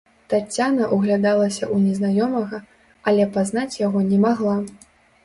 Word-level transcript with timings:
Таццяна 0.31 0.85
ўглядалася 0.95 1.61
ў 1.73 1.75
незнаёмага, 1.83 2.57
але 3.13 3.29
пазнаць 3.37 3.79
яго 3.85 3.99
не 4.09 4.19
магла. 4.25 4.57